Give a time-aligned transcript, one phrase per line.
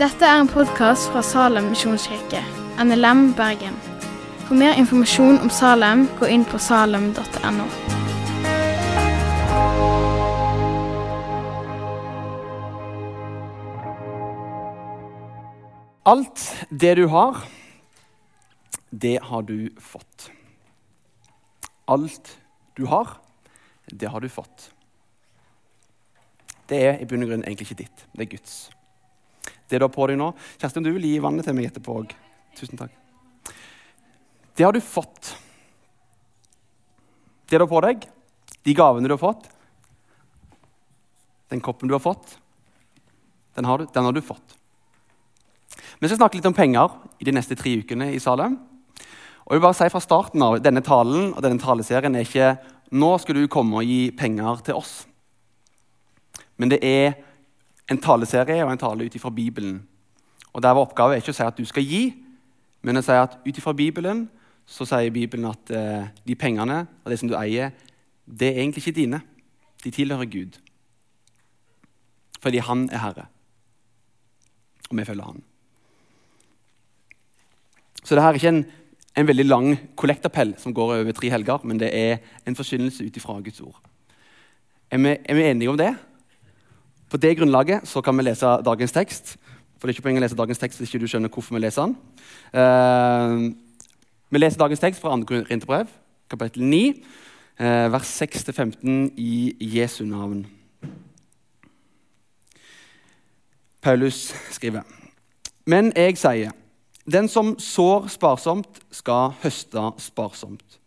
[0.00, 2.40] Dette er en podkast fra Salem misjonskirke,
[2.80, 3.74] NLM Bergen.
[4.46, 7.66] For mer informasjon om Salem, gå inn på salem.no.
[16.08, 17.44] Alt det du har,
[18.90, 20.30] det har du fått.
[21.84, 22.38] Alt
[22.74, 23.18] du har,
[23.92, 24.70] det har du fått.
[26.70, 28.04] Det er i bunn og grunn egentlig ikke ditt.
[28.14, 28.56] Det er Guds.
[29.70, 32.14] Det du har på deg nå Kjerstin, du vil gi vannet til meg etterpå òg.
[32.58, 32.94] Tusen takk.
[34.54, 35.32] Det har du fått.
[37.50, 38.06] Det du har på deg,
[38.66, 39.48] de gavene du har fått,
[41.50, 42.36] den koppen du har fått,
[43.58, 44.54] den har du, den har du fått.
[45.98, 48.54] Vi skal snakke litt om penger i de neste tre ukene i Salem.
[49.44, 52.52] Og jeg vil bare si fra starten av, Denne talen og denne taleserien er ikke
[52.94, 55.00] nå skal du komme og gi penger til oss.
[56.60, 57.14] Men det er
[57.90, 59.80] en taleserie og en tale ut ifra Bibelen.
[60.52, 62.02] Og der var Oppgave er ikke å si at du skal gi,
[62.84, 64.26] men å si at ut ifra Bibelen
[64.70, 67.72] så sier Bibelen at eh, de pengene og det som du eier,
[68.26, 69.22] det er egentlig ikke dine.
[69.82, 70.58] De tilhører Gud.
[72.40, 73.24] Fordi han er herre.
[74.90, 75.40] Og vi følger han.
[78.04, 78.62] Så det her er ikke en,
[79.16, 83.16] en veldig lang kollektappell som går over tre helger, men det er en forkynnelse ut
[83.16, 83.80] ifra Guds ord.
[84.90, 85.92] Er vi, er vi enige om det?
[87.10, 89.36] På det grunnlaget så kan vi lese dagens tekst.
[89.78, 91.62] For det er ikke poenget å lese dagens tekst hvis ikke du skjønner hvorfor vi
[91.64, 91.96] leser den.
[92.54, 93.50] Uh,
[94.30, 95.24] vi leser dagens tekst fra 2.
[95.26, 95.90] Korinterbrev,
[96.30, 96.80] kapittel 9,
[97.58, 100.44] uh, vers 6-15 i Jesu navn.
[103.82, 104.82] Paulus skriver.:
[105.66, 106.52] Men jeg sier,
[107.10, 110.78] den som sår sparsomt, skal høste sparsomt.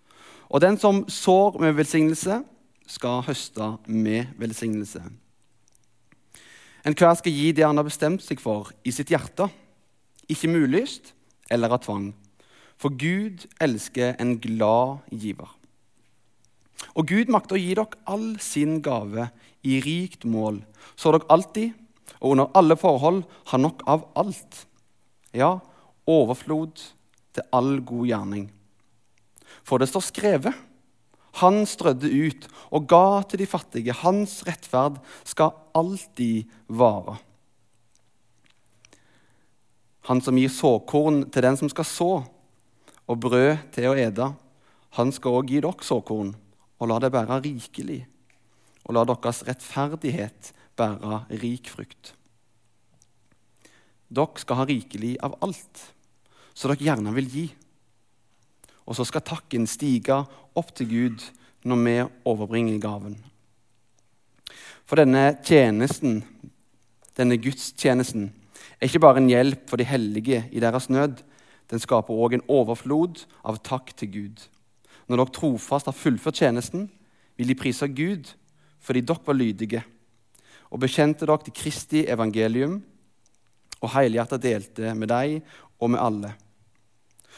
[0.50, 2.44] Og den som sår med velsignelse,
[2.88, 5.02] skal høste med velsignelse.
[6.84, 9.48] Enhver skal gi det han har bestemt seg for i sitt hjerte,
[10.28, 11.14] ikke muligst
[11.52, 12.10] eller av tvang.
[12.80, 15.48] For Gud elsker en glad giver.
[17.00, 19.30] Og Gud makter å gi dere all sin gave
[19.64, 20.60] i rikt mål,
[21.00, 21.72] så dere alltid
[22.24, 24.66] og under alle forhold har nok av alt.
[25.36, 25.58] Ja,
[26.08, 26.80] overflod
[27.36, 28.46] til all god gjerning.
[29.64, 30.60] For det står skrevet
[31.42, 33.96] han strødde ut og ga til de fattige.
[34.04, 37.18] Hans rettferd skal alltid vare.
[40.10, 42.12] Han som gir såkorn til den som skal så,
[43.08, 44.34] og brød til å ete,
[45.00, 46.34] han skal òg gi dere såkorn,
[46.80, 48.04] og la det bære rikelig,
[48.84, 52.14] og la deres rettferdighet bære rik frukt.
[54.14, 55.88] Dere skal ha rikelig av alt,
[56.54, 57.46] så dere gjerne vil gi.
[58.86, 60.24] Og så skal takken stige
[60.56, 61.26] opp til Gud
[61.64, 61.96] når vi
[62.28, 63.18] overbringer gaven.
[64.84, 66.24] For denne tjenesten,
[67.18, 68.32] denne gudstjenesten,
[68.80, 71.22] er ikke bare en hjelp for de hellige i deres nød.
[71.72, 74.44] Den skaper òg en overflod av takk til Gud.
[75.08, 76.90] Når dere trofast har fullført tjenesten,
[77.38, 78.36] vil de prise Gud
[78.84, 79.80] fordi dere var lydige
[80.74, 82.80] og bekjente dere til Kristi evangelium
[83.80, 85.38] og helhjertet delte med deg
[85.80, 86.32] og med alle.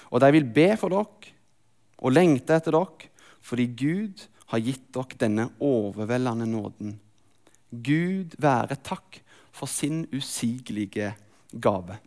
[0.09, 1.24] Og de vil be for dere
[2.05, 3.09] og lengte etter dere,
[3.41, 6.97] fordi Gud har gitt dere denne overveldende nåden.
[7.71, 9.21] Gud være takk
[9.55, 11.15] for sin usigelige
[11.51, 11.97] gave.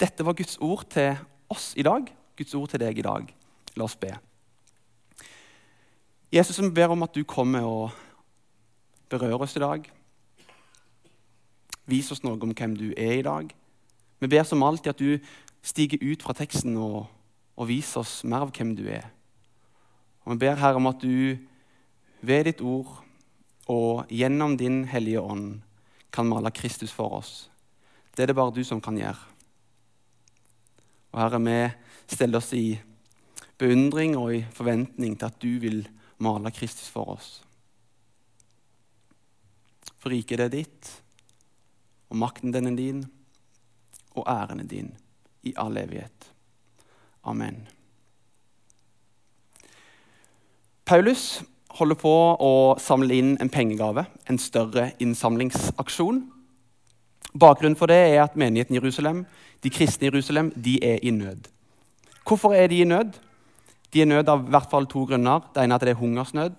[0.00, 1.14] Dette var Guds ord til
[1.52, 3.30] oss i dag, Guds ord til deg i dag.
[3.76, 4.10] La oss be.
[6.32, 7.90] Jesus, vi ber om at du kommer og
[9.10, 9.86] berører oss i dag.
[11.90, 13.50] Vis oss noe om hvem du er i dag.
[14.20, 15.32] Vi ber som alltid at du
[15.62, 17.08] stiger ut fra teksten og
[17.60, 19.04] og vis oss mer av hvem du er.
[20.24, 21.36] Og Vi ber Herre om at du
[22.24, 23.02] ved ditt ord
[23.70, 25.60] og gjennom din Hellige Ånd
[26.12, 27.50] kan male Kristus for oss.
[28.16, 29.28] Det er det bare du som kan gjøre.
[31.12, 32.80] Og Herre, vi stiller oss i
[33.60, 35.84] beundring og i forventning til at du vil
[36.18, 37.30] male Kristus for oss.
[40.00, 40.90] For riket er ditt,
[42.08, 43.04] og makten den er din,
[44.16, 44.94] og æren er din
[45.46, 46.29] i all evighet.
[47.24, 47.66] Amen.
[50.84, 51.42] Paulus
[51.78, 52.12] holder på
[52.42, 52.52] å
[52.82, 56.24] samle inn en pengegave, en større innsamlingsaksjon.
[57.30, 59.22] Bakgrunnen for det er at menigheten i Jerusalem,
[59.62, 61.46] de kristne i Jerusalem de er i nød.
[62.26, 63.14] Hvorfor er de i nød?
[63.92, 65.46] De er i nød av i hvert fall to grunner.
[65.54, 66.58] Det ene er at det er hungersnød,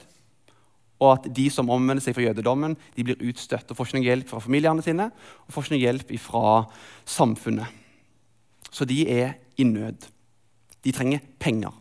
[1.01, 4.07] og at de som omvender seg fra jødedommen, de blir utstøtt og får ikke noe
[4.07, 6.43] hjelp fra familiene sine og får ikke noe hjelp fra
[7.09, 7.79] samfunnet.
[8.71, 10.10] Så de er i nød.
[10.81, 11.71] De trenger penger.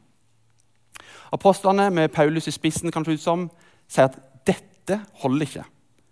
[1.33, 3.47] Apostlene med Paulus i spissen kan ut som,
[3.89, 5.67] sier at dette holder ikke.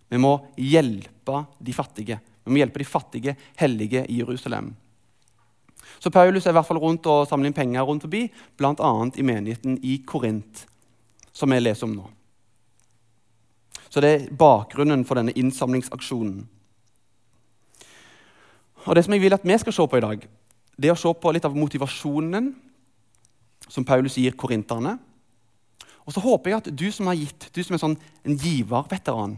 [0.09, 2.21] Vi må hjelpe de fattige.
[2.45, 4.71] Vi må hjelpe de fattige hellige i Jerusalem.
[5.99, 8.93] Så Paulus er i hvert fall rundt og samler inn penger rundt forbi, bl.a.
[9.17, 10.63] i menigheten i Korint,
[11.33, 12.07] som vi leser om nå.
[13.89, 16.47] Så det er bakgrunnen for denne innsamlingsaksjonen.
[18.87, 20.25] Og Det som jeg vil at vi skal se på i dag,
[20.79, 22.53] det er å se på litt av motivasjonen
[23.69, 24.97] som Paulus gir korinterne.
[26.07, 29.37] Og så håper jeg at du som har gitt, du som er sånn en giverveteran,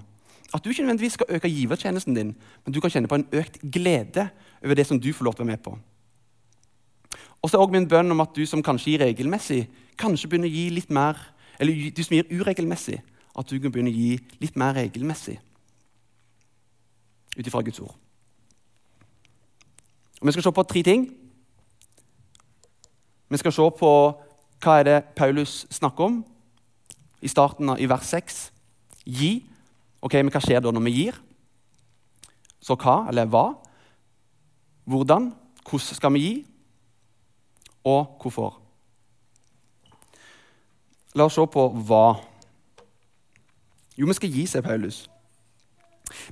[0.50, 3.60] at du ikke nødvendigvis skal øke givertjenesten din, men du kan kjenne på en økt
[3.62, 4.28] glede
[4.64, 5.76] over det som du får lov til å være med på.
[7.40, 9.64] Og så er også min bønn om at du som kanskje gir regelmessig,
[9.98, 11.18] kanskje begynner å gi litt mer,
[11.58, 12.98] eller du som gir uregelmessig,
[13.38, 15.38] at du kan begynne å gi litt mer regelmessig
[17.38, 17.94] ut ifra Guds ord.
[20.20, 21.06] Og Vi skal se på tre ting.
[23.30, 23.90] Vi skal se på
[24.60, 26.16] hva er det Paulus snakker om
[27.22, 28.40] i starten av i vers 6.
[29.06, 29.32] Gi.
[30.02, 31.20] Ok, Men hva skjer da når vi gir?
[32.60, 33.54] Så hva, eller hva?
[34.84, 35.30] Hvordan?
[35.62, 36.34] Hvordan skal vi gi?
[37.84, 38.58] Og hvorfor?
[41.14, 42.18] La oss se på hva.
[43.96, 45.04] Jo, vi skal gi, sier Paulus.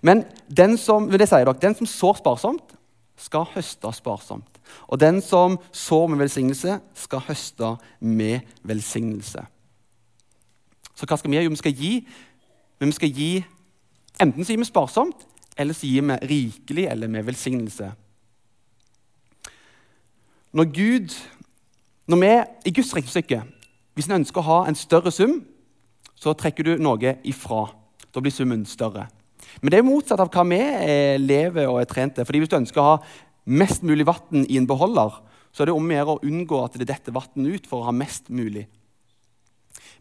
[0.03, 2.75] Men den som, det sier dere, den som sår sparsomt,
[3.19, 4.58] skal høste sparsomt.
[4.89, 9.45] Og den som sår med velsignelse, skal høste med velsignelse.
[10.95, 11.51] Så hva skal vi gjøre?
[11.55, 11.93] Vi skal gi,
[12.81, 13.33] men vi skal gi
[14.19, 15.27] enten så gir vi sparsomt,
[15.59, 17.93] eller så gir vi rikelig eller med velsignelse.
[20.53, 21.15] Når Gud
[22.09, 22.29] når vi
[22.65, 23.43] i Guds regnestykke,
[23.95, 25.43] hvis en ønsker å ha en større sum,
[26.17, 27.67] så trekker du noe ifra.
[28.15, 29.05] Da blir summen større.
[29.61, 30.61] Men det er motsatt av hva vi
[31.21, 32.25] lever og er trent til.
[32.25, 32.97] Fordi Hvis du ønsker å ha
[33.49, 35.23] mest mulig vann i en beholder,
[35.53, 37.89] så er det om å gjøre å unngå at det detter vann ut for å
[37.89, 38.67] ha mest mulig.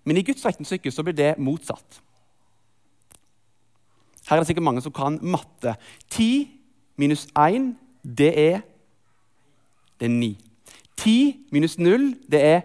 [0.07, 2.01] Men i Guds regnestykke så blir det motsatt.
[4.27, 5.77] Her er det sikkert mange som kan matte.
[6.11, 6.47] 10
[6.99, 7.71] minus 1,
[8.03, 8.61] det er,
[9.99, 10.33] det er 9.
[10.97, 12.61] 10 minus 0, det er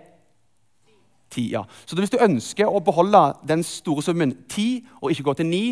[1.30, 1.50] 10.
[1.52, 1.62] ja.
[1.86, 5.62] Så hvis du ønsker å beholde den store summen 10 og ikke gå til 9,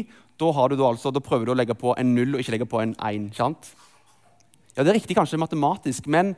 [0.41, 2.81] da, du altså, da prøver du å legge på en 0 og ikke legge på
[2.81, 3.33] en 1.
[3.37, 3.75] sant?
[4.77, 6.37] Ja, Det er riktig kanskje matematisk, men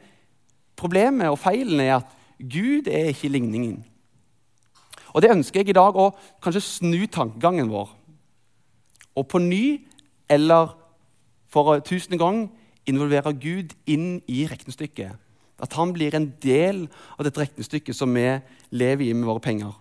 [0.77, 2.07] problemet og feilen er at
[2.39, 3.85] Gud er ikke ligningen.
[5.13, 6.13] Og Det ønsker jeg i dag å
[6.43, 7.91] kanskje snu tankegangen vår.
[9.17, 9.85] Og på ny,
[10.29, 10.73] eller
[11.49, 12.51] for tusende gang,
[12.87, 15.13] involvere Gud inn i regnestykket.
[15.63, 16.89] At han blir en del
[17.19, 18.41] av dette regnestykket som vi
[18.71, 19.77] lever i med våre penger.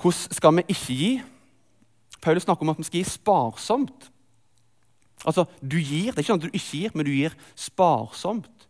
[0.00, 1.12] Hvordan skal vi ikke gi?
[2.26, 4.10] Paulus snakker om at vi skal gi sparsomt.
[5.24, 8.66] Altså, Du gir, Det er ikke sånn at du ikke gir, men du gir sparsomt.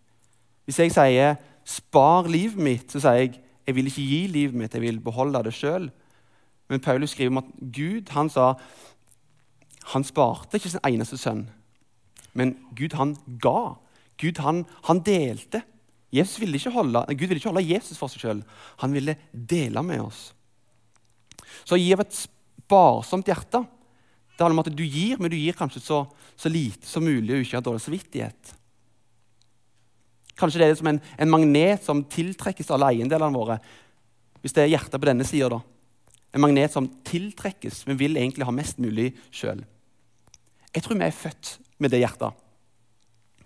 [0.67, 4.75] Hvis jeg sier 'spar livet mitt', så sier jeg 'jeg vil ikke gi livet mitt,
[4.75, 5.91] jeg vil beholde det sjøl'.
[6.69, 8.55] Men Paulus skriver om at Gud han sa
[9.87, 11.49] han sparte ikke sin eneste sønn,
[12.35, 13.76] men Gud han ga.
[14.19, 15.62] Gud han, han delte.
[16.11, 18.43] Ville holde, Gud ville ikke holde Jesus for seg sjøl.
[18.82, 20.35] Han ville dele med oss.
[21.64, 22.29] Så gi av et
[22.66, 23.62] sparsomt hjerte.
[24.36, 26.02] Det handler om at du gir, men du gir kanskje så,
[26.36, 28.52] så lite som mulig og ikke har dårlig samvittighet.
[30.36, 33.56] Kanskje det er som en, en magnet som tiltrekkes alle eiendelene våre.
[34.42, 35.62] Hvis det er hjertet på denne sida,
[36.34, 37.86] En magnet som tiltrekkes.
[37.86, 39.64] men vil egentlig ha mest mulig sjøl.
[40.74, 42.34] Jeg tror vi er født med det hjertet.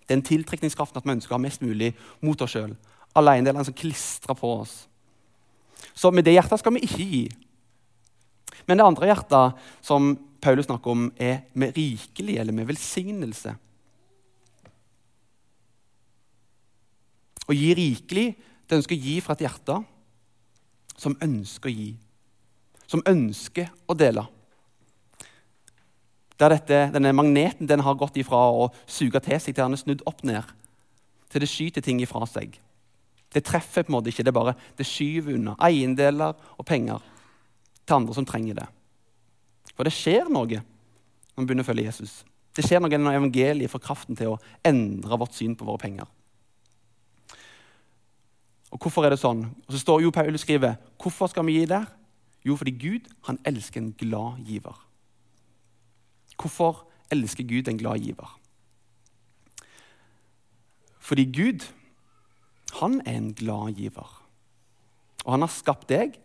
[0.09, 2.75] Den tiltrekningskraften at vi ønsker å ha mest mulig mot oss sjøl.
[3.15, 4.89] Alle eiendelene som klistrer på oss.
[5.95, 7.23] Så med det hjertet skal vi ikke gi.
[8.69, 13.55] Men det andre hjertet som Paulus snakker om, er med rikelig eller med velsignelse.
[17.51, 18.29] Å gi rikelig,
[18.69, 19.81] det ønsker å gi fra et hjerte
[21.01, 21.91] som ønsker å gi.
[22.91, 24.27] Som ønsker å dele
[26.41, 29.81] der dette, denne magneten den har gått ifra å suge til seg til den er
[29.83, 30.45] snudd opp ned,
[31.29, 32.57] til det skyter ting ifra seg.
[33.31, 37.05] Det treffer på en måte ikke, det bare det skyver unna eiendeler og penger
[37.91, 38.69] til andre som trenger det.
[39.75, 42.21] For det skjer noe når vi begynner å følge Jesus.
[42.55, 46.09] Det skjer noe når evangeliet får kraften til å endre vårt syn på våre penger.
[48.71, 49.43] Og Hvorfor er det sånn?
[49.67, 51.89] Og så står jo Paulus skriver, Hvorfor skal vi gi der?
[52.47, 54.77] Jo, fordi Gud han elsker en glad giver.
[56.41, 58.31] Hvorfor elsker Gud en glad giver?
[61.01, 61.67] Fordi Gud,
[62.79, 64.11] han er en glad giver.
[65.25, 66.17] Og han har skapt deg.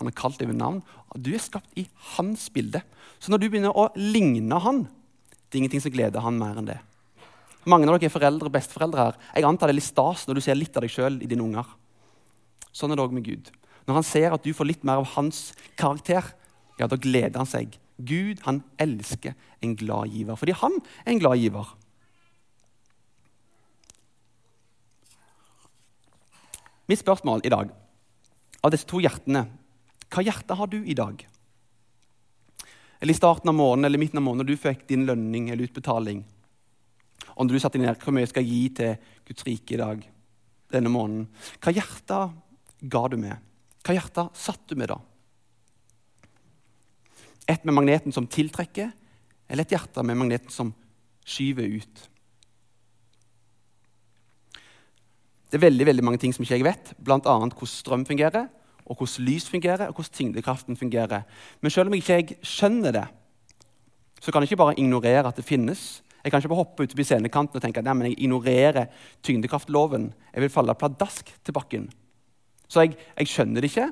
[0.00, 0.80] Han har kalt deg ved navn.
[1.14, 2.80] Du er skapt i hans bilde.
[3.22, 4.86] Så når du begynner å ligne han,
[5.48, 6.78] det er ingenting som gleder han mer enn det.
[7.68, 9.18] Mange av dere er foreldre og besteforeldre her.
[9.36, 11.44] Jeg antar det er litt stas når du ser litt av deg sjøl i dine
[11.44, 11.68] unger.
[12.74, 13.52] Sånn er det òg med Gud.
[13.86, 16.32] Når han ser at du får litt mer av hans karakter,
[16.80, 17.76] ja, da gleder han seg.
[18.02, 21.70] Gud han elsker en glad giver, fordi han er en glad giver.
[26.90, 27.70] Mitt spørsmål i dag
[28.62, 29.46] av disse to hjertene
[30.12, 31.22] Hva hjerte har du i dag?
[33.00, 35.66] Eller i starten av måneden eller midten av måneden når du fikk din lønning eller
[35.66, 36.20] utbetaling.
[37.32, 40.04] Når du satte ned hvor mye jeg skal gi til Guds rike i dag,
[40.72, 41.24] denne måneden.
[41.62, 42.20] Hva hjerte
[42.92, 43.50] ga du med?
[43.82, 45.00] Hva hjerte satt du med da?
[47.50, 48.92] Et med magneten som tiltrekker,
[49.50, 50.70] eller et hjerte med magneten som
[51.26, 52.08] skyver ut?
[55.50, 57.18] Det er veldig, veldig mange ting som ikke jeg vet, bl.a.
[57.18, 58.46] hvordan strøm fungerer,
[58.92, 61.24] og hvordan lys fungerer, og hvordan tyngdekraften fungerer.
[61.60, 63.06] Men selv om ikke jeg skjønner det,
[64.20, 66.02] så kan jeg ikke bare ignorere at det finnes.
[66.22, 68.86] Jeg kan ikke bare hoppe ut på scenekanten og tenke at jeg ignorerer
[69.24, 70.12] tyngdekraftloven.
[70.34, 71.88] Jeg vil falle pladask til bakken.
[72.68, 73.88] Så jeg, jeg, skjønner det ikke.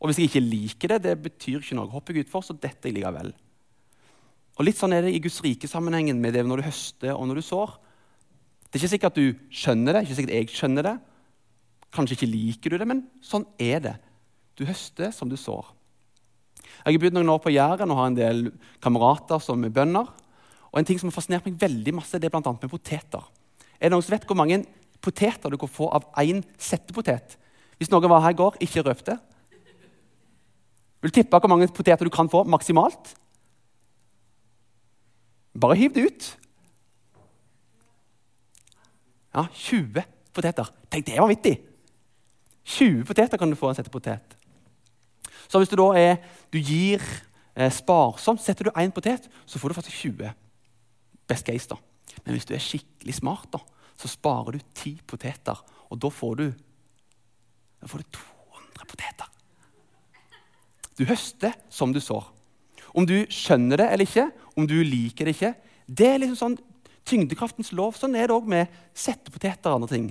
[0.00, 1.90] Og hvis jeg ikke liker det, det betyr ikke noe.
[1.90, 3.34] Hopper jeg utfor, så detter jeg likevel.
[4.56, 7.42] Og Litt sånn er det i Guds rike-sammenhengen med det når du høster og når
[7.42, 7.76] du sår.
[8.70, 10.96] Det er ikke sikkert at du skjønner det, ikke sikkert jeg skjønner det.
[11.92, 13.94] Kanskje ikke liker du det, men sånn er det.
[14.56, 15.68] Du høster som du sår.
[16.86, 18.42] Jeg har bodd noen år på Jæren og har en del
[18.84, 20.08] kamerater som er bønder.
[20.72, 22.52] Og en ting som har fascinert meg veldig masse, det er bl.a.
[22.52, 23.24] med poteter.
[23.76, 24.62] Er det noen som vet hvor mange
[25.04, 27.36] poteter du kan få av én settepotet?
[27.76, 29.04] Hvis noen var her i går, ikke røp.
[31.02, 33.12] Vil du tippe hvor mange poteter du kan få maksimalt?
[35.56, 36.30] Bare hiv det ut.
[39.36, 40.72] Ja, 20 poteter.
[40.88, 41.58] Tenk, det var vittig!
[42.66, 44.35] 20 poteter kan du få av en sette potet.
[45.48, 46.18] Så hvis du da er,
[46.52, 47.02] du gir
[47.54, 50.32] eh, sparsomt, setter du én potet, så får du faktisk 20.
[51.26, 51.78] Best case, da.
[52.24, 53.60] Men hvis du er skikkelig smart, da,
[53.96, 55.58] så sparer du ti poteter.
[55.90, 56.46] Og da får du,
[57.82, 59.32] da får du 200 poteter.
[60.96, 62.32] Du høster som du sår.
[62.96, 65.52] Om du skjønner det eller ikke, om du liker det ikke,
[65.86, 66.60] det er liksom sånn
[67.06, 67.98] tyngdekraftens lov.
[67.98, 70.06] Sånn er det òg med settepoteter og andre ting.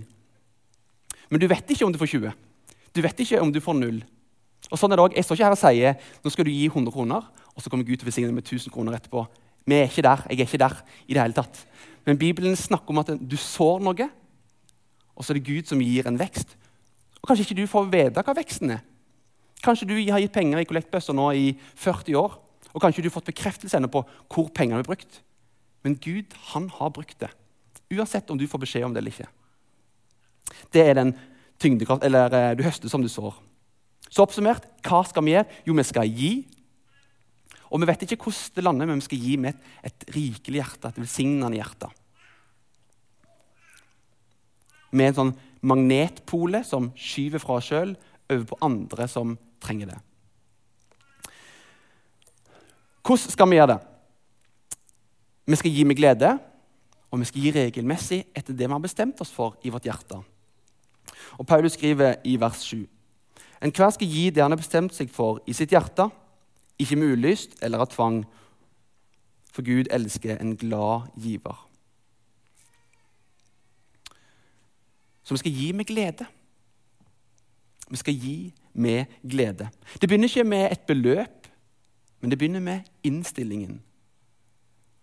[1.31, 2.35] Men du vet ikke om du får 20.
[2.95, 4.03] Du vet ikke om du får null.
[4.71, 5.17] Og sånn er det også.
[5.17, 7.87] Jeg står ikke her og sier nå skal du gi 100 kroner, og så kommer
[7.87, 9.25] Gud til å velsigne med 1000 kroner etterpå.
[9.65, 10.25] Vi er ikke der.
[10.29, 11.61] Jeg er ikke der i det hele tatt.
[12.05, 14.09] Men Bibelen snakker om at du sår noe,
[15.15, 16.57] og så er det Gud som gir en vekst.
[17.21, 18.83] Og Kanskje ikke du får vite hva veksten er.
[19.65, 21.47] Kanskje du har gitt penger i kollektbøsser nå i
[21.81, 22.35] 40 år,
[22.75, 25.21] og kanskje du har fått bekreftelse på hvor pengene er brukt.
[25.85, 27.31] Men Gud han har brukt det,
[27.93, 29.29] uansett om du får beskjed om det eller ikke.
[30.73, 31.15] Det er den
[31.61, 33.33] tyngdekraft, eller eh, du høster som du sår.
[34.09, 35.49] Så oppsummert, hva skal vi gjøre?
[35.67, 36.31] Jo, vi skal gi.
[37.71, 40.61] Og vi vet ikke hvordan det lander, men vi skal gi med et, et rikelig
[40.61, 41.89] hjerte, et velsignende hjerte.
[44.95, 45.33] Med en sånn
[45.65, 47.95] magnetpole som skyver fra oss sjøl
[48.29, 49.33] over på andre som
[49.63, 49.99] trenger det.
[53.05, 53.81] Hvordan skal vi gjøre det?
[55.45, 56.31] Vi skal gi med glede,
[57.13, 60.17] og vi skal gi regelmessig etter det vi har bestemt oss for i vårt hjerte.
[61.37, 62.87] Og Paulus skriver i vers 7.:
[63.61, 66.09] Enhver skal gi det han har bestemt seg for i sitt hjerte,
[66.79, 68.23] ikke med ulyst eller av tvang,
[69.55, 71.55] for Gud elsker en glad giver.
[75.23, 76.27] Så vi skal gi med glede.
[77.89, 79.69] Vi skal gi med glede.
[80.01, 81.47] Det begynner ikke med et beløp,
[82.21, 83.81] men det begynner med innstillingen.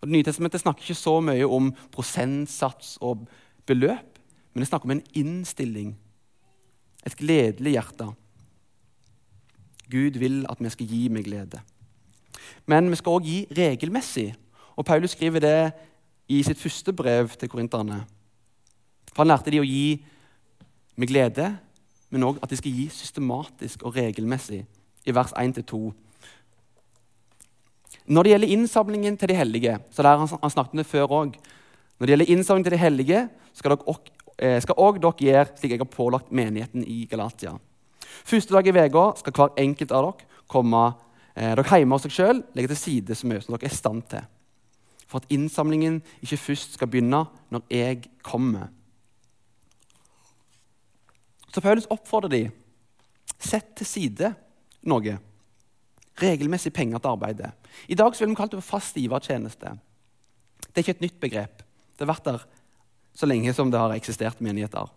[0.00, 3.26] Og det nye testamentet snakker ikke så mye om prosentsats og
[3.66, 4.18] beløp,
[4.52, 5.94] men det snakker om en innstilling,
[7.06, 8.08] et gledelig hjerte.
[9.92, 11.60] Gud vil at vi skal gi med glede.
[12.66, 14.32] Men vi skal òg gi regelmessig.
[14.76, 15.72] Og Paulus skriver det
[16.32, 18.02] i sitt første brev til korinterne.
[19.12, 20.00] For Han lærte de å gi
[20.96, 21.50] med glede,
[22.12, 24.62] men òg at de skal gi systematisk og regelmessig,
[25.04, 25.80] i vers 1-2.
[28.06, 31.38] Når det gjelder innsamlingen til de hellige, så der han, snakket om det før også,
[31.98, 35.78] Når det gjelder innsamling til de hellige, skal dere også, eh, dere gjøre slik jeg
[35.78, 37.52] har pålagt menigheten i Galatia.
[38.24, 40.84] Første dag i uka skal hver enkelt av dere komme
[41.34, 43.80] eh, dere hjemme hos dere sjøl, legge til side så mye som dere er i
[43.80, 44.28] stand til.
[45.08, 48.70] For at innsamlingen ikke først skal begynne når jeg kommer.
[51.52, 52.46] Så Paulus oppfordrer de,
[53.42, 54.32] sett til side
[54.88, 55.18] noe
[56.22, 57.52] regelmessig penger til arbeidet.
[57.88, 59.76] I dag vil vi kalle det for fast givertjeneste.
[60.68, 61.62] Det er ikke et nytt begrep.
[61.92, 62.44] Det har vært der
[63.16, 64.88] så lenge som det har eksistert menigheter.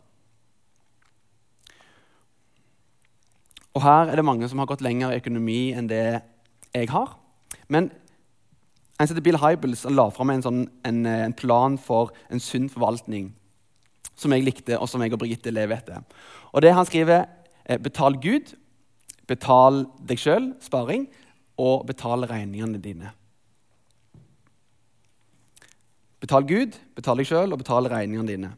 [3.75, 6.22] Og Her er det mange som har gått lenger i økonomi enn det
[6.75, 7.17] jeg har.
[7.67, 7.89] Men
[9.00, 13.34] en som Bill Hybels la fram en, sånn, en, en, plan for en sunn forvaltning
[14.15, 16.05] som jeg likte, og som jeg og Brigitte lever etter.
[16.55, 17.25] Og det Han skriver
[17.65, 18.53] er betal Gud,
[19.27, 21.10] betal deg sjøl, sparing,
[21.60, 23.12] og betal regningene dine.
[26.24, 28.51] Betal Gud, betal deg sjøl og betal regningene dine.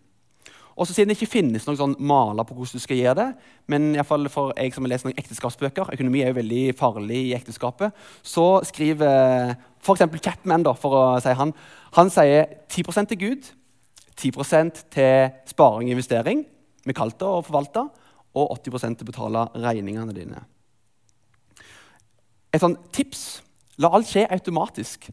[0.78, 3.28] Og så Siden det ikke finnes noen sånn maler på hvordan du skal gjøre det,
[3.74, 7.22] men i fall for jeg som har lest noen ekteskapsbøker, økonomi er jo veldig farlig
[7.32, 10.06] i ekteskapet, så skriver f.eks.
[10.22, 11.54] Chapman, da, for å si han,
[11.98, 13.50] han sier 10 til Gud,
[14.22, 14.38] 10
[14.94, 16.46] til sparing og investering,
[16.86, 17.88] med kalt å forvalte,
[18.38, 20.44] og 80 til å betale regningene dine.
[22.54, 23.42] Et sånt tips
[23.82, 25.10] la alt skje automatisk.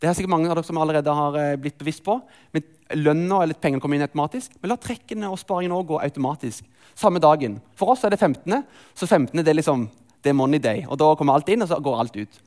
[0.00, 2.16] Det er sikkert mange av dere som allerede har eh, blitt bevisst på.
[2.54, 2.64] Men
[2.96, 4.54] Lønna eller pengene kommer inn automatisk.
[4.60, 6.68] Men la trekkene og sparingen også gå automatisk.
[6.98, 7.60] Samme dagen.
[7.78, 9.38] For oss er det 15., så 15.
[9.38, 9.86] det er liksom,
[10.24, 10.84] det er money day.
[10.88, 12.40] Og Da kommer alt inn, og så går alt ut.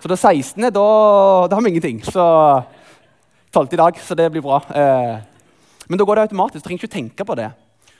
[0.00, 0.62] Så det 16.
[0.62, 0.84] da,
[1.48, 2.02] da har vi ingenting.
[2.04, 2.24] Så
[3.52, 3.68] 12.
[3.72, 4.60] i dag, så det blir bra.
[4.70, 5.16] Eh,
[5.88, 6.62] men da går det automatisk.
[6.62, 7.50] Du trenger ikke tenke på det.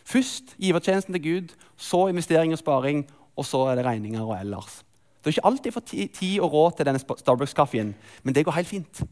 [0.05, 3.05] Først givertjenesten til Gud, så investering og sparing,
[3.37, 4.83] og så er det regninger og ellers.
[5.21, 8.69] Det er ikke alltid for tid og råd til denne Starbucks-kaffen, men det går helt
[8.69, 9.03] fint.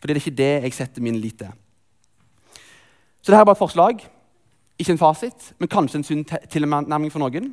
[0.00, 1.50] Fordi det er ikke det jeg setter min lit til.
[3.20, 4.04] Så dette er bare et forslag.
[4.80, 7.50] Ikke en fasit, men kanskje en sunn tilnærming for noen.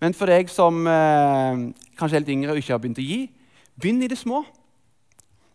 [0.00, 1.60] Men for deg som eh,
[1.98, 3.20] kanskje er litt yngre og ikke har begynt å gi,
[3.78, 4.40] begynn i det små.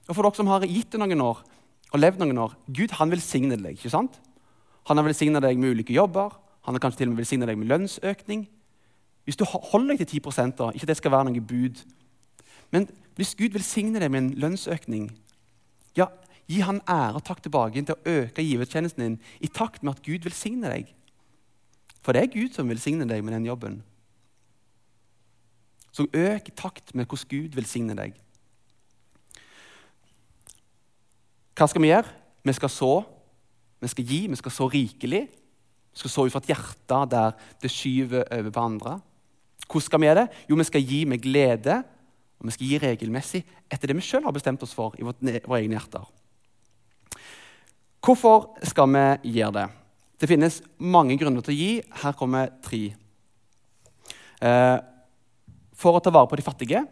[0.06, 1.42] Og for dere som har gitt det noen år
[1.92, 3.78] og levd noen år Gud han velsigner deg.
[3.78, 4.20] ikke sant?
[4.88, 6.38] Han har velsigna deg med ulike jobber.
[6.68, 8.46] Han har kanskje til og med velsigna deg med lønnsøkning.
[9.26, 11.80] Hvis du holder deg til 10 da, ikke det skal være noe bud
[12.70, 15.10] Men hvis Gud velsigner deg med en lønnsøkning,
[15.96, 16.10] ja,
[16.50, 20.06] gi han ære og takk tilbake til å øke givertjenesten din i takt med at
[20.06, 20.92] Gud velsigner deg.
[22.06, 23.80] For det er Gud som velsigner deg med den jobben.
[25.96, 28.14] Så øk i takt med hvordan Gud velsigner deg.
[31.56, 32.12] Hva skal vi gjøre?
[32.46, 32.94] Vi skal så.
[33.82, 34.22] Vi skal gi.
[34.28, 35.24] Vi skal så rikelig.
[35.32, 38.98] Vi skal så ut fra et hjerte der det skyver over på andre.
[39.66, 40.44] Hvordan skal vi gjøre det?
[40.50, 41.80] Jo, vi skal gi med glede,
[42.38, 45.62] og vi skal gi regelmessig etter det vi sjøl har bestemt oss for i våre
[45.62, 46.06] egne hjerter.
[48.06, 49.66] Hvorfor skal vi gjøre det?
[50.22, 51.70] Det finnes mange grunner til å gi.
[52.04, 52.84] Her kommer tre.
[54.46, 54.78] Eh,
[55.74, 56.84] for å ta vare på de fattige,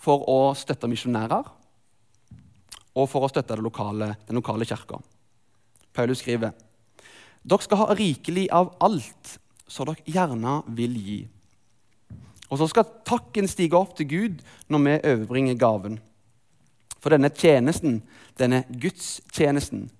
[0.00, 1.50] for å støtte misjonærer
[2.96, 5.02] og for å støtte lokale, den lokale kirka.
[5.92, 6.54] Paulus skriver
[7.46, 9.36] dere skal ha rikelig av alt,
[9.68, 11.18] som dere gjerne vil gi.
[12.48, 14.40] Og så skal takken stige opp til Gud
[14.72, 16.00] når vi overbringer gaven.
[16.98, 18.00] For denne tjenesten,
[18.40, 19.90] denne gudstjenesten,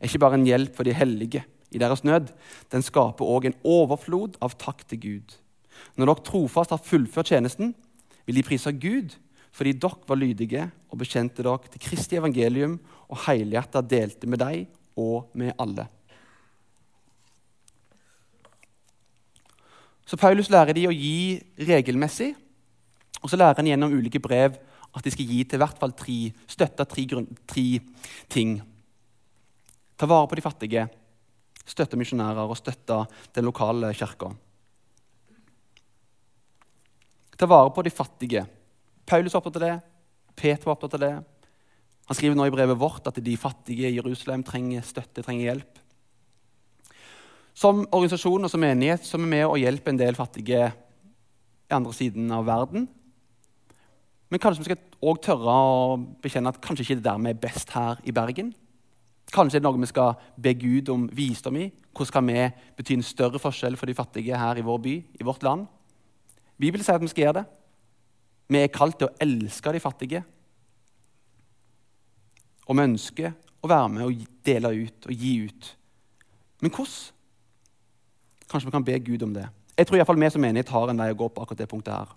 [0.00, 2.32] er ikke bare en hjelp for de hellige i deres nød.
[2.72, 5.36] Den skaper òg en overflod av takk til Gud.
[5.96, 7.74] Når dere trofast har fullført tjenesten,
[8.26, 9.16] vil de prise Gud
[9.50, 12.76] fordi dere var lydige og bekjente dere til Kristi evangelium
[13.10, 14.68] og helhjertet delte med deg
[15.00, 15.88] og med alle.
[20.06, 22.32] Så Paulus lærer de å gi regelmessig,
[23.22, 24.56] og så lærer han gjennom ulike brev
[24.90, 27.04] at de skal gi til hvert fall tre, støtte tre,
[27.46, 27.66] tre
[28.32, 28.56] ting.
[30.00, 30.86] Ta vare på de fattige,
[31.68, 33.02] støtte misjonærer og støtte
[33.36, 34.30] den lokale kirka.
[37.36, 38.46] Ta vare på de fattige.
[39.04, 39.74] Paulus var opptatt av det.
[40.40, 41.12] Peter var opptatt av det.
[42.08, 45.82] Han skriver nå i brevet vårt at de fattige i Jerusalem trenger støtte, trenger hjelp.
[47.52, 51.92] Som organisasjon og som menighet så er med å hjelpe en del fattige i andre
[51.92, 52.88] siden av verden.
[54.32, 57.44] Men kanskje vi skal òg tørre å bekjenne at kanskje ikke det der vi er
[57.44, 58.54] best her i Bergen.
[59.30, 61.68] Kanskje det er noe vi skal be Gud om visdom i.
[61.94, 62.46] Hvordan kan vi
[62.78, 65.68] bety en større forskjell for de fattige her i vår by, i vårt land?
[66.60, 67.44] Bibelen sier at vi skal gjøre det.
[68.50, 70.24] Vi er kalt til å elske de fattige.
[72.66, 75.70] Og vi ønsker å være med og dele ut og gi ut.
[76.60, 77.16] Men hvordan?
[78.50, 79.46] Kanskje vi kan be Gud om det.
[79.78, 81.70] Jeg tror i fall vi som menighet har en vei å gå på akkurat det
[81.70, 82.10] punktet her.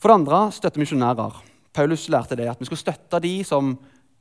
[0.00, 1.36] For det andre støtte misjonærer.
[1.74, 3.74] Paulus lærte det at vi skulle støtte de som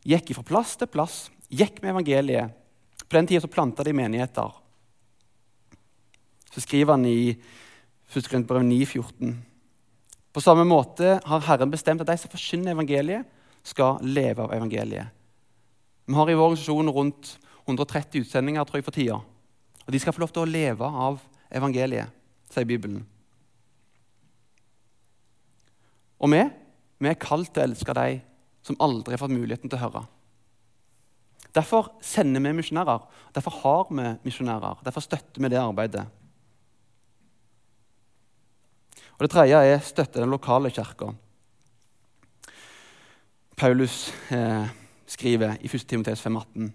[0.07, 1.15] gikk fra plass til plass,
[1.49, 2.55] gikk med evangeliet.
[3.07, 4.51] På den tida planta de menigheter.
[6.51, 7.37] Så skriver han i
[8.13, 8.27] 1.
[8.27, 9.35] Korinterbrev 9,14.:
[10.33, 13.25] På samme måte har Herren bestemt at de som forkynner evangeliet,
[13.63, 15.07] skal leve av evangeliet.
[16.05, 19.19] Vi har i vår organisasjon rundt 130 utsendinger tror jeg, for tida.
[19.85, 21.19] Og de skal få lov til å leve av
[21.51, 22.11] evangeliet,
[22.51, 23.03] sier Bibelen.
[26.17, 26.41] Og vi,
[26.99, 28.21] vi er kalt til å elske de
[28.65, 30.05] som aldri har fått muligheten til å høre.
[31.55, 33.05] Derfor sender vi misjonærer.
[33.35, 34.81] Derfor har vi misjonærer.
[34.85, 36.05] Derfor støtter vi det arbeidet.
[39.17, 41.13] Og Det tredje er støtte den lokale kirka.
[43.57, 44.67] Paulus eh,
[45.07, 45.87] skriver i 1.
[45.87, 46.69] Timoteus 5,18.: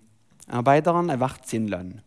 [0.49, 2.01] Arbeideren er verdt sin lønn.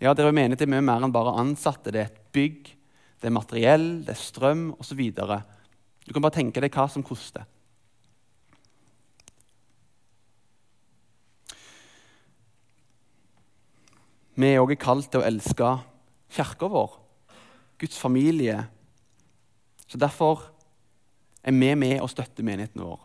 [0.00, 1.92] Ja, dere menighet er mye mer enn bare ansatte.
[1.94, 2.72] Det er et bygg,
[3.22, 5.00] det er materiell, det er strøm osv.
[5.14, 7.46] Du kan bare tenke deg hva som koster.
[14.38, 15.68] Vi er òg kalt til å elske
[16.30, 16.92] kirka vår,
[17.80, 18.60] Guds familie.
[19.90, 20.44] Så Derfor
[21.42, 23.00] er vi med og støtter menigheten vår.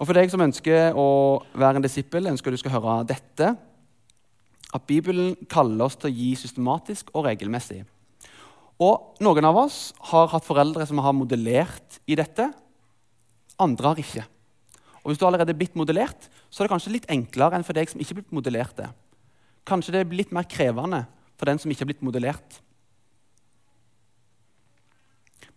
[0.00, 1.04] Og For deg som ønsker å
[1.52, 3.50] være en disippel, ønsker du skal høre dette.
[4.72, 7.82] At Bibelen kaller oss til å gi systematisk og regelmessig.
[8.80, 12.48] Og Noen av oss har hatt foreldre som har modellert i dette.
[13.60, 14.24] Andre har ikke.
[15.04, 17.76] Og Hvis du allerede er blitt modellert, så er det kanskje litt enklere enn for
[17.76, 18.90] deg som ikke er blitt modellert det.
[19.68, 21.06] Kanskje det er litt mer krevende
[21.40, 22.58] for den som ikke er blitt modellert.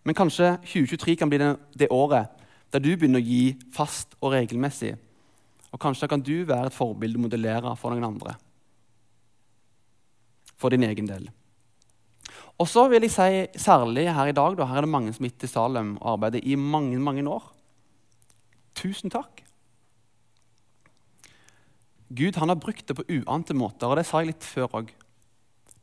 [0.06, 2.32] Men kanskje 2023 kan bli det, det året
[2.72, 4.94] der du begynner å gi fast og regelmessig.
[5.74, 8.36] Og kanskje kan du være et forbilde å modellere for noen andre.
[10.56, 11.28] For din egen del.
[12.56, 15.26] Og så vil jeg si, særlig her i dag, da, her er det mange som
[15.28, 17.50] er til Salem og arbeider i mange, mange år.
[18.78, 19.45] Tusen takk.
[22.08, 24.92] Gud han har brukt det på uante måter, og det sa jeg litt før òg.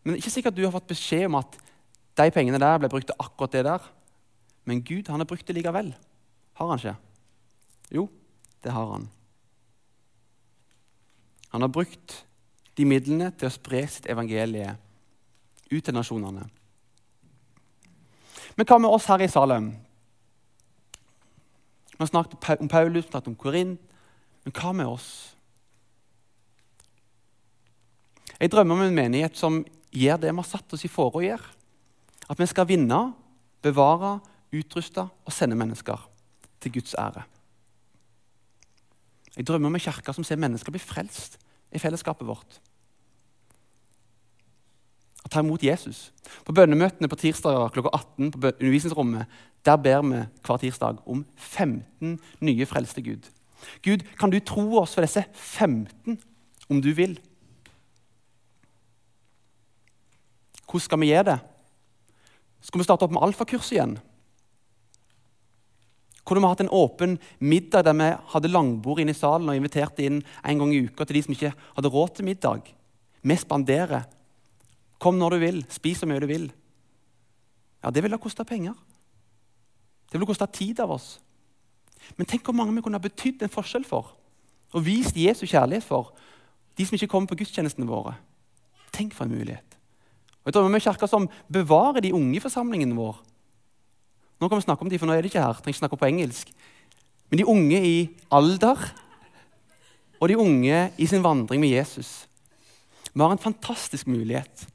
[0.04, 1.58] Men det er ikke sikkert du har fått beskjed om at
[2.20, 3.88] de pengene der ble brukt til akkurat det der.
[4.70, 5.92] Men Gud han har brukt det likevel.
[6.60, 6.96] Har han ikke?
[7.92, 8.08] Jo,
[8.64, 9.10] det har han.
[11.54, 12.26] Han har brukt
[12.78, 14.72] de midlene til å spre sitt evangelie
[15.70, 16.48] ut til nasjonene.
[18.56, 19.72] Men hva med oss her i Salem?
[21.94, 23.82] Vi har snakket om Paulus, snakket om Korint.
[24.44, 25.33] Men hva med oss?
[28.44, 29.62] Jeg drømmer om en menighet som
[29.96, 31.52] gjør det vi har satt oss i fore å gjøre.
[32.28, 32.98] At vi skal vinne,
[33.64, 34.18] bevare,
[34.52, 36.04] utruste og sende mennesker
[36.60, 37.24] til Guds ære.
[39.38, 41.40] Jeg drømmer om en kirke som ser mennesker bli frelst
[41.72, 42.60] i fellesskapet vårt.
[45.24, 46.10] Å ta imot Jesus.
[46.44, 52.18] På bønnemøtene på tirsdag klokka 18 på undervisningsrommet, der ber vi hver tirsdag om 15
[52.44, 53.32] nye frelste Gud.
[53.88, 56.20] Gud, kan du tro oss for disse 15
[56.68, 57.16] om du vil?
[60.74, 61.40] Hvordan skal vi gjøre det?
[62.66, 64.00] Skal vi starte opp med alfakurs igjen?
[66.26, 70.02] Kunne vi hatt en åpen middag der vi hadde langbord inne i salen og inviterte
[70.02, 72.72] inn en gang i uka til de som ikke hadde råd til middag?
[73.22, 74.08] Vi spanderer.
[74.98, 76.48] Kom når du vil, spis så mye du vil.
[77.84, 78.74] Ja, Det ville kosta penger.
[80.10, 81.20] Det ville kosta tid av oss.
[82.18, 84.16] Men tenk hvor mange vi kunne ha betydd en forskjell for.
[84.74, 86.16] Og vist Jesu kjærlighet for
[86.78, 88.16] de som ikke kommer på gudstjenestene våre.
[88.92, 89.73] Tenk for en mulighet.
[90.44, 93.22] Og Jeg drømmer om en kirke som bevarer de unge i forsamlingen vår
[94.44, 95.56] nå kan vi snakke om de, for nå er de ikke her.
[95.56, 96.50] Trenger ikke snakke på engelsk.
[97.32, 98.82] Men de unge i alder
[100.20, 102.26] og de unge i sin vandring med Jesus.
[103.14, 104.66] Vi har en fantastisk mulighet.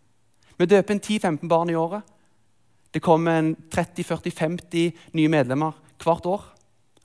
[0.56, 2.00] Vi døper en 10-15 barn i året.
[2.94, 6.48] Det kommer en 30-40-50 nye medlemmer hvert år.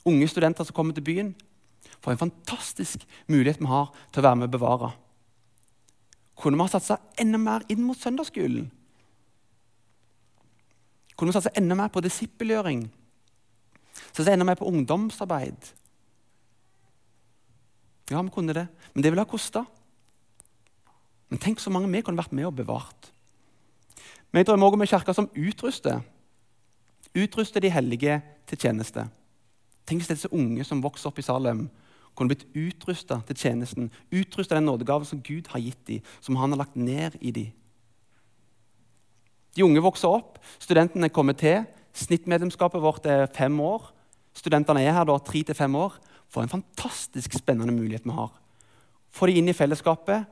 [0.08, 1.34] Unge studenter som kommer til byen.
[2.00, 4.92] For en fantastisk mulighet vi har til å være med og bevare.
[6.44, 8.66] Kunne vi ha satsa enda mer inn mot søndagsskolen?
[11.16, 12.82] Kunne vi satsa enda mer på disippelgjøring?
[14.10, 15.70] Satsa enda mer på ungdomsarbeid?
[18.12, 19.64] Ja, vi kunne det, men det ville ha kosta.
[21.32, 23.08] Men tenk så mange vi kunne vært med og bevart.
[24.34, 26.02] Jeg drømmer også om en kirke som utruster.
[27.16, 29.06] Utruster de hellige til tjeneste.
[29.88, 31.70] Tenk hvis disse unge som vokser opp i Salem,
[32.16, 33.90] kunne blitt utrusta til tjenesten.
[34.14, 37.52] Utrusta den nådegaven som Gud har gitt dem, som han har lagt ned i dem.
[39.54, 41.66] De unge vokser opp, studentene kommer til.
[41.94, 43.92] Snittmedlemskapet vårt er fem år.
[44.34, 46.00] Studentene er her da tre til fem år.
[46.30, 48.32] For en fantastisk spennende mulighet vi har.
[49.14, 50.26] Få de inn i fellesskapet,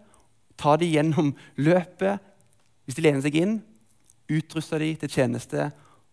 [0.58, 1.36] ta de gjennom
[1.70, 2.22] løpet.
[2.86, 3.60] Hvis de lener seg inn,
[4.32, 5.70] utruste de til tjeneste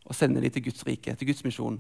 [0.09, 1.79] og sende de til Guds rike, til Guds misjon.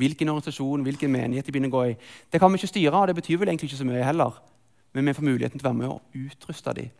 [0.00, 1.98] Hvilken organisasjon, hvilken menighet de begynner å gå i.
[2.32, 4.40] Det kan vi ikke styre, og det betyr vel egentlig ikke så mye heller.
[4.96, 6.90] Men vi får muligheten til å være med og utruste dem.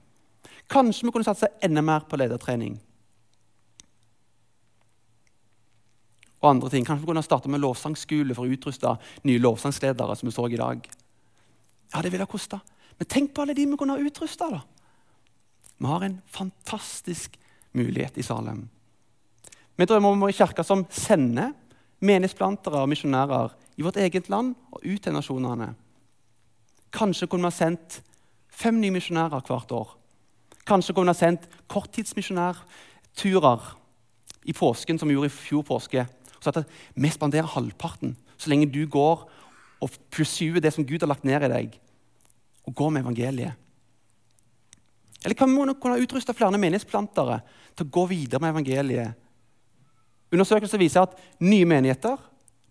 [0.71, 2.79] Kanskje vi kunne satse enda mer på ledertrening.
[6.41, 6.85] og andre ting.
[6.87, 8.95] Kanskje vi kunne starte med lovsangskole for å utruste
[9.29, 10.17] nye lovsangsledere.
[10.17, 10.89] som vi så i dag.
[11.93, 12.61] Ja, det ville ha kosta.
[12.99, 14.63] Men tenk på alle de vi kunne ha utrusta.
[15.79, 17.39] Vi har en fantastisk
[17.73, 18.69] mulighet i Salem.
[19.77, 21.53] Vi drømmer om en kirke som sender
[22.01, 25.75] menighetsplantere og misjonærer i vårt eget land og ut til nasjonene.
[26.93, 28.03] Kanskje kunne vi ha sendt
[28.51, 29.97] fem nye misjonærer hvert år.
[30.67, 33.77] Kanskje kunne vi ha sendt korttidsmisjonærturer
[34.45, 36.07] i påsken, som vi gjorde i fjor påske.
[36.41, 39.27] Så at vi spanderer halvparten så lenge du går
[39.81, 41.75] og pursuer det som Gud har lagt ned i deg,
[42.69, 43.53] og går med evangeliet.
[45.25, 47.41] Eller kan vi kunne utruste flere menighetsplantere
[47.77, 49.17] til å gå videre med evangeliet?
[50.31, 52.21] Undersøkelser viser at nye menigheter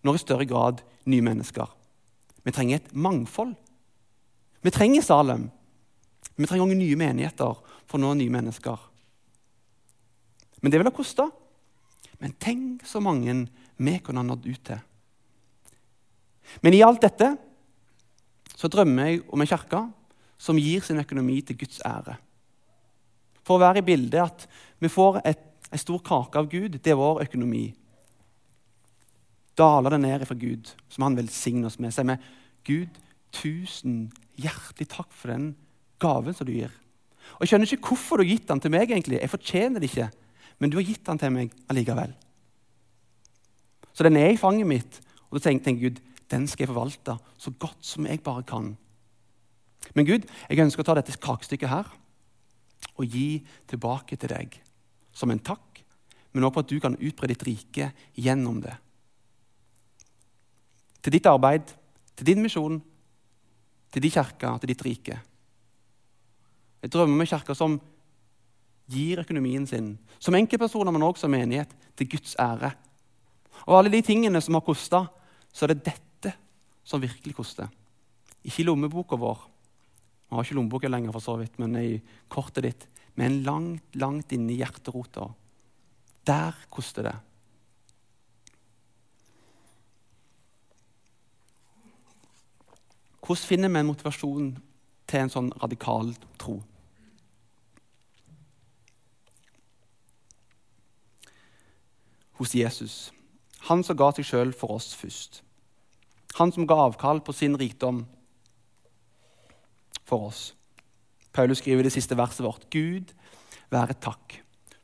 [0.05, 1.67] når i større grad nye mennesker.
[2.45, 3.55] Vi trenger et mangfold.
[4.63, 5.49] Vi trenger Salem.
[6.35, 8.79] Vi trenger også nye menigheter for å nå nye mennesker.
[10.61, 11.27] Men det vil ha kosta.
[12.19, 13.35] Men tenk så mange
[13.79, 14.79] vi kunne ha nådd ut til.
[16.63, 17.33] Men i alt dette
[18.59, 19.83] så drømmer jeg om en kirke
[20.39, 22.17] som gir sin økonomi til Guds ære.
[23.43, 24.47] For å være i bildet at
[24.79, 27.69] vi får et, en stor kake av Gud, det er vår økonomi.
[29.59, 31.93] Daler det ned fra Gud, som han velsigner oss med.
[31.93, 32.17] Sier vi
[32.69, 33.01] Gud,
[33.35, 34.07] tusen
[34.39, 35.51] hjertelig takk for den
[36.01, 36.71] gaven som du gir.
[37.37, 38.89] Og Jeg skjønner ikke hvorfor du har gitt den til meg.
[38.89, 39.21] egentlig.
[39.21, 40.09] Jeg fortjener det ikke,
[40.59, 42.13] men du har gitt den til meg allikevel.
[43.93, 46.01] Så den er i fanget mitt, og da tenker jeg Gud,
[46.31, 48.77] den skal jeg forvalte så godt som jeg bare kan.
[49.93, 51.85] Men Gud, jeg ønsker å ta dette kakestykket her
[52.95, 54.59] og gi tilbake til deg
[55.13, 55.81] som en takk,
[56.31, 58.75] men også på at du kan utbre ditt rike gjennom det.
[61.01, 61.71] Til ditt arbeid,
[62.15, 62.81] til din misjon,
[63.89, 65.19] til din kirke, til ditt rike.
[66.79, 67.79] Jeg drømmer om en kirke som
[68.89, 72.71] gir økonomien sin, som enkeltpersoner, men også som menighet, til Guds ære.
[73.67, 75.03] Og alle de tingene som har kosta,
[75.53, 76.33] så er det dette
[76.87, 77.69] som virkelig koster.
[78.45, 79.41] Ikke lommeboka vår.
[80.29, 81.99] Vi har ikke lommeboka lenger, for så vidt, men i
[82.31, 82.87] kortet ditt.
[83.15, 85.29] Men langt, langt inni hjerterota.
[86.27, 87.15] Der koster det.
[93.29, 94.45] Hvordan finner vi en motivasjon
[95.09, 96.55] til en sånn radikal tro?
[102.39, 103.11] Hos Jesus.
[103.67, 105.43] Han som ga seg sjøl for oss først.
[106.39, 108.05] Han som ga avkall på sin rikdom
[110.09, 110.55] for oss.
[111.33, 113.13] Paulus skriver i det siste verset vårt Gud
[113.71, 114.39] være takk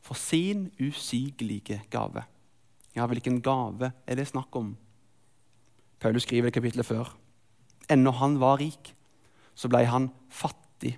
[0.05, 2.23] for sin usigelige gave.
[2.95, 4.75] Ja, hvilken gave er det snakk om?
[5.99, 7.09] Paulus skriver i kapittelet før.
[7.89, 8.93] Ennå han var rik,
[9.55, 10.95] så ble han fattig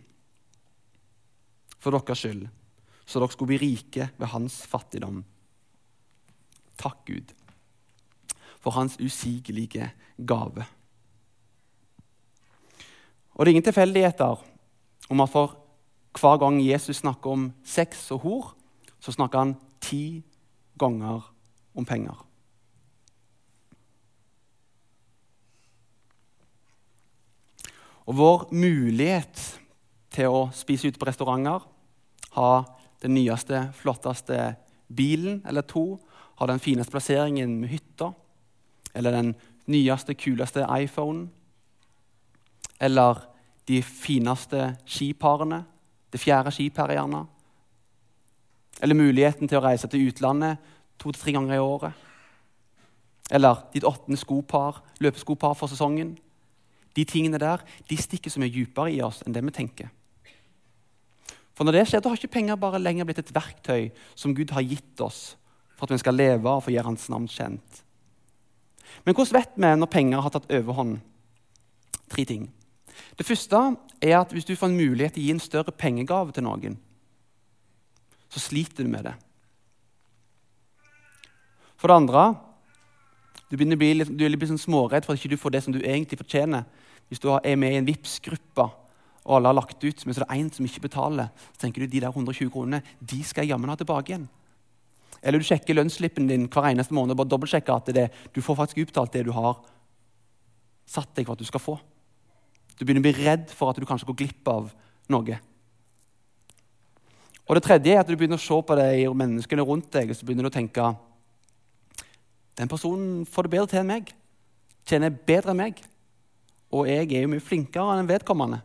[1.77, 2.47] for deres skyld,
[3.05, 5.21] så dere skulle bli rike ved hans fattigdom.
[6.77, 7.35] Takk, Gud
[8.67, 9.91] for hans usigelige
[10.27, 10.65] gave.
[13.33, 14.43] Og Det er ingen tilfeldigheter
[15.09, 15.55] om at for
[16.17, 18.53] hver gang Jesus snakker om sex og hor,
[18.99, 20.23] så snakker han ti
[20.79, 21.21] ganger
[21.77, 22.23] om penger.
[28.07, 29.41] Og vår mulighet
[30.15, 31.65] til å spise ute på restauranter,
[32.37, 32.51] ha
[33.03, 34.55] den nyeste, flotteste
[34.87, 35.97] bilen eller to,
[36.39, 38.13] ha den fineste plasseringen med hytta,
[38.95, 39.33] eller den
[39.67, 41.27] nyeste, kuleste iPhonen.
[42.79, 43.19] Eller
[43.67, 45.63] de fineste skiparene.
[46.11, 47.25] Det fjerde skiparet, gjerne.
[48.81, 50.61] Eller muligheten til å reise til utlandet
[50.97, 52.05] to til tre ganger i året.
[53.33, 56.15] Eller ditt åttende skopar, løpeskopar for sesongen.
[56.95, 59.89] De tingene der de stikker så mye dypere i oss enn det vi tenker.
[61.57, 64.53] For når det skjer, da har ikke penger bare lenger blitt et verktøy som Gud
[64.53, 65.35] har gitt oss
[65.77, 67.83] for at vi skal leve og få gjøre Hans navn kjent.
[69.05, 70.99] Men hvordan vet vi når penger har tatt overhånd?
[72.09, 72.47] Tre ting.
[73.17, 73.61] Det første
[74.01, 76.77] er at hvis du får en mulighet til å gi en større pengegave til noen,
[78.27, 79.15] så sliter du med det.
[81.77, 82.25] For det andre
[83.47, 85.55] du begynner å bli litt, du er litt sånn småredd for at du ikke får
[85.55, 86.65] det som du egentlig fortjener.
[87.07, 88.65] Hvis du er med i en Vipps-gruppe
[89.27, 91.83] og alle har lagt ut, men så er det én som ikke betaler, så tenker
[91.83, 94.27] du de der 120 kronene de skal jeg jammen ha tilbake igjen.
[95.23, 98.59] Eller du sjekker lønnsslippen din hver eneste måned og bare dobbeltsjekker at det, du får
[98.59, 99.61] faktisk utbetalt det du har
[100.87, 101.77] satt deg for at du skal få.
[102.77, 104.69] Du begynner å bli redd for at du kanskje går glipp av
[105.09, 105.39] noe.
[107.47, 110.17] Og Det tredje er at du begynner å se på de menneskene rundt deg og
[110.17, 110.93] så begynner du å tenke
[112.57, 114.09] den personen får det bedre til enn meg,
[114.89, 115.81] tjener bedre enn meg.
[116.73, 118.63] Og jeg er jo mye flinkere enn vedkommende.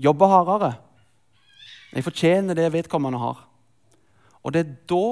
[0.00, 0.70] Jobber hardere.
[1.92, 3.44] Jeg fortjener det vedkommende har.
[4.40, 5.04] Og det er da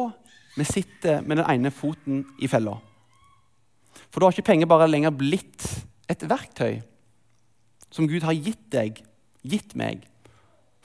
[0.56, 2.78] vi sitter med den ene foten i fella.
[4.08, 5.68] For da har ikke penger bare lenger blitt
[6.08, 6.80] et verktøy
[7.94, 8.98] som Gud har gitt deg,
[9.46, 10.02] gitt meg,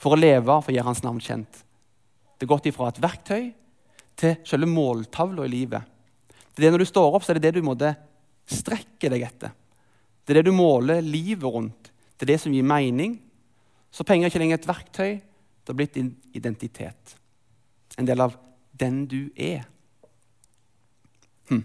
[0.00, 1.64] for å leve for å gjøre Hans navn kjent.
[2.38, 3.50] Det er gått ifra et verktøy
[4.20, 5.82] til selve måltavla i livet.
[6.54, 7.92] Det er det Når du står opp, så er det det du måtte
[8.50, 9.52] strekke deg etter.
[10.24, 11.90] Det er det du måler livet rundt.
[12.16, 13.18] Det er det som gir mening.
[13.90, 15.12] Så penger er ikke lenger et verktøy.
[15.18, 17.16] Det har blitt din identitet.
[17.98, 18.36] En del av
[18.76, 19.64] den du er.
[21.50, 21.64] Hm.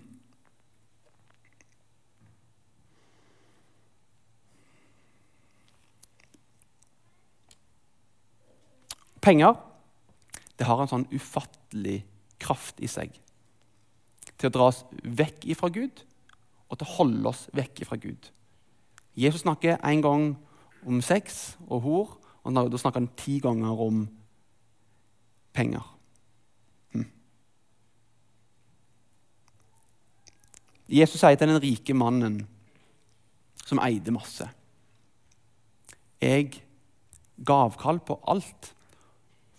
[9.25, 9.55] Penger
[10.55, 12.03] det har en sånn ufattelig
[12.41, 13.11] kraft i seg.
[14.35, 16.03] Til å dra oss vekk ifra Gud,
[16.69, 18.29] og til å holde oss vekk ifra Gud.
[19.15, 20.27] Jesus snakker en gang
[20.85, 22.13] om sex og hor,
[22.45, 24.05] og da snakker han ti ganger om
[25.55, 25.85] penger.
[26.93, 27.07] Hm.
[30.91, 32.43] Jesus sier til den rike mannen
[33.65, 34.45] som eide masse
[36.21, 36.51] Jeg
[37.41, 38.69] ga avkall på alt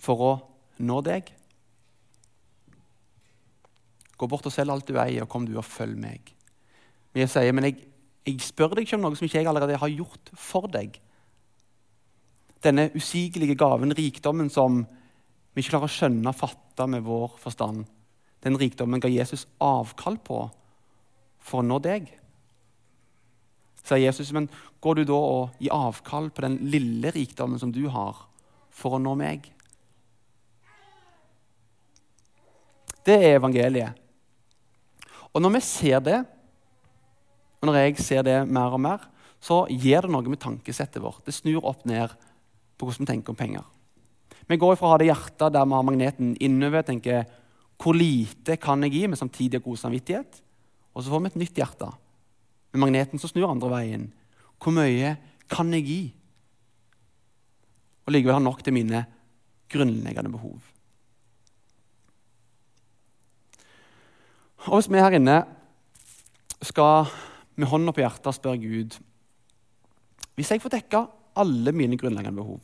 [0.06, 0.32] for å
[0.86, 1.32] nå deg.
[4.16, 6.32] Gå bort og selg alt du eier, og kom du og følg meg.
[7.12, 7.80] Men jeg sier, men jeg,
[8.28, 10.96] jeg spør deg ikke om noe som ikke jeg allerede har gjort for deg.
[12.64, 14.84] Denne usigelige gaven, rikdommen som
[15.56, 17.86] vi ikke klarer å skjønne og fatte med vår forstand,
[18.44, 20.42] den rikdommen ga Jesus avkall på
[21.46, 22.08] for å nå deg.
[23.86, 24.48] Sier Jesus, men
[24.82, 28.24] går du da og gir avkall på den lille rikdommen som du har,
[28.68, 29.46] for å nå meg?
[33.06, 33.94] Det er evangeliet.
[35.30, 36.18] Og når vi ser det,
[37.60, 39.04] og når jeg ser det mer og mer,
[39.42, 41.22] så gir det noe med tankesettet vårt.
[41.26, 42.12] Det snur opp ned
[42.76, 43.64] på hvordan vi tenker om penger.
[44.46, 47.26] Vi går fra å ha det hjertet der vi har magneten innover, tenker
[47.82, 50.38] hvor lite kan jeg gi, men samtidig ha god samvittighet.
[50.96, 51.90] Og så får vi et nytt hjerte
[52.72, 54.06] med magneten som snur andre veien.
[54.62, 55.16] Hvor mye
[55.52, 56.00] kan jeg gi?
[58.06, 59.04] Og likevel ha nok til mine
[59.72, 60.58] grunnleggende behov.
[64.66, 65.40] Og hvis vi her inne
[66.64, 67.06] skal
[67.56, 68.96] med hånda på hjertet spørre Gud
[70.36, 71.04] Hvis jeg får dekka
[71.36, 72.60] alle mine grunnleggende behov,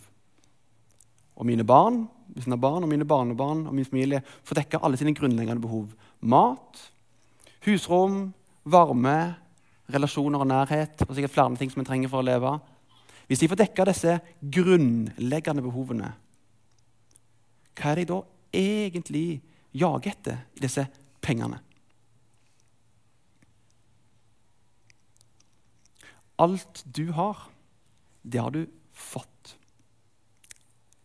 [1.36, 4.96] og mine barn, hvis har barn, og mine barnebarn og min familie får dekka alle
[4.96, 6.80] sine grunnleggende behov Mat,
[7.66, 8.32] husrom,
[8.64, 9.34] varme,
[9.92, 12.54] relasjoner og nærhet og sikkert flere ting som vi trenger for å leve
[13.28, 16.12] Hvis de får dekka disse grunnleggende behovene,
[17.76, 18.18] hva er det jeg da
[18.52, 19.26] egentlig
[19.72, 20.84] jager etter i disse
[21.24, 21.60] pengene?
[26.42, 27.38] Alt du har,
[28.22, 29.56] det har du fått.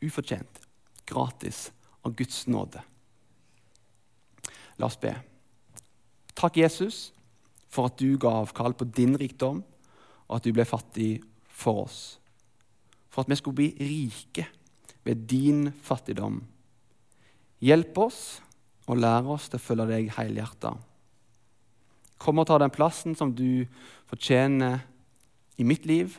[0.02, 0.62] Ufortjent,
[1.06, 1.72] gratis,
[2.02, 2.82] av Guds nåde.
[4.78, 5.14] La oss be.
[6.38, 7.12] Takk, Jesus,
[7.70, 9.62] for at du ga avkall på din rikdom,
[10.28, 11.20] og at du ble fattig
[11.50, 12.02] for oss.
[13.10, 14.46] For at vi skulle bli rike
[15.06, 16.42] ved din fattigdom.
[17.64, 18.22] Hjelp oss
[18.88, 20.76] og lær oss til å følge deg helhjerta.
[22.22, 23.66] Kom og ta den plassen som du
[24.10, 24.82] fortjener
[25.58, 26.18] i mitt liv,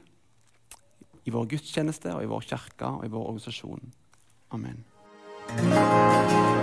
[1.24, 3.82] i vår gudstjeneste og i vår kirke og i vår organisasjon.
[4.56, 4.84] Amen.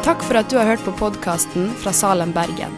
[0.06, 2.74] Takk for at du har hørt på podkasten fra Salem, Bergen.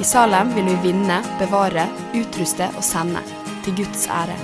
[0.00, 3.22] I Salem vil vi vinne, bevare, utruste og sende,
[3.64, 4.36] til Guds ære.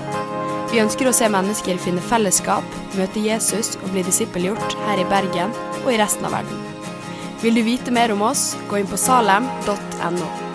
[0.70, 5.56] Vi ønsker å se mennesker finne fellesskap, møte Jesus og bli disippelgjort her i Bergen
[5.82, 6.62] og i resten av verden.
[7.40, 10.49] Vil du vite mer om oss, gå inn på salem.no.